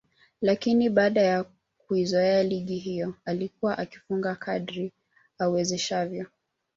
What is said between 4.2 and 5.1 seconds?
kadri